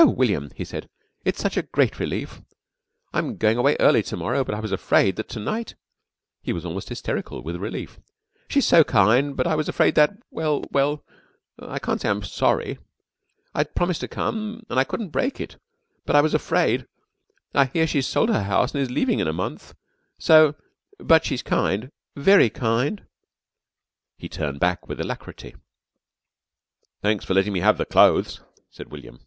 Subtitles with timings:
[0.00, 0.88] "Oh, William," he said,
[1.24, 2.40] "it's a great relief.
[3.12, 5.74] I'm going away early to morrow, but I was afraid that to night"
[6.44, 7.98] he was almost hysterical with relief.
[8.48, 11.04] "She's so kind, but I was afraid that well, well,
[11.60, 12.78] I can't say I'm sorry
[13.56, 15.56] I'd promised to come, and I couldn't break it.
[16.06, 16.82] But I was afraid
[17.52, 19.74] and I hear she's sold her house and is leaving in a month,
[20.16, 20.54] so
[21.00, 23.04] but she's kind very kind."
[24.16, 25.56] He turned back with alacrity.
[27.02, 29.24] "Thanks for letting me have the clothes," said William.